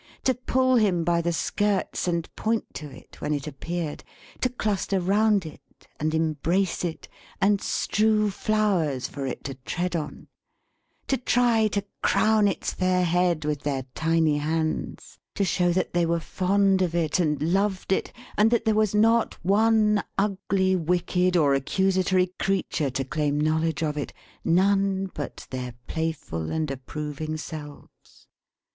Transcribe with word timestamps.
To 0.23 0.33
pull 0.33 0.77
him 0.77 1.03
by 1.03 1.21
the 1.21 1.31
skirts, 1.31 2.07
and 2.07 2.35
point 2.35 2.73
to 2.73 2.89
it 2.89 3.21
when 3.21 3.35
it 3.35 3.45
appeared. 3.45 4.03
To 4.39 4.49
cluster 4.49 4.99
round 4.99 5.45
it, 5.45 5.61
and 5.99 6.15
embrace 6.15 6.83
it, 6.83 7.07
and 7.39 7.61
strew 7.61 8.31
flowers 8.31 9.07
for 9.07 9.27
it 9.27 9.43
to 9.43 9.53
tread 9.53 9.95
on. 9.95 10.27
To 11.05 11.17
try 11.17 11.67
to 11.67 11.85
crown 12.01 12.47
its 12.47 12.73
fair 12.73 13.03
head 13.05 13.45
with 13.45 13.61
their 13.61 13.83
tiny 13.93 14.39
hands. 14.39 15.19
To 15.35 15.45
show 15.45 15.71
that 15.71 15.93
they 15.93 16.07
were 16.07 16.19
fond 16.19 16.81
of 16.81 16.95
it 16.95 17.19
and 17.19 17.39
loved 17.39 17.91
it; 17.91 18.11
and 18.39 18.49
that 18.49 18.65
there 18.65 18.73
was 18.73 18.95
not 18.95 19.35
one 19.45 20.01
ugly, 20.17 20.75
wicked, 20.75 21.37
or 21.37 21.53
accusatory 21.53 22.33
creature 22.39 22.89
to 22.89 23.03
claim 23.05 23.39
knowledge 23.39 23.83
of 23.83 23.99
it 23.99 24.13
none 24.43 25.11
but 25.13 25.45
their 25.51 25.75
playful 25.85 26.49
and 26.49 26.71
approving 26.71 27.37
selves. 27.37 28.25